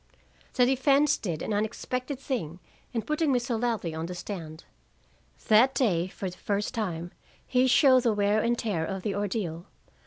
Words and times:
The 0.55 0.65
defense 0.65 1.15
did 1.15 1.43
an 1.43 1.53
unexpected 1.53 2.17
thing 2.19 2.59
in 2.91 3.03
putting 3.03 3.31
Mr. 3.31 3.61
Ladley 3.61 3.93
on 3.93 4.07
the 4.07 4.15
stand. 4.15 4.63
That 5.47 5.75
day, 5.75 6.07
for 6.07 6.27
the 6.27 6.37
first 6.39 6.73
time, 6.73 7.11
he 7.45 7.67
showed 7.67 8.01
the 8.01 8.13
wear 8.13 8.41
and 8.41 8.57
tear 8.57 8.83
of 8.83 9.03
the 9.03 9.13
ordeal. 9.13 9.67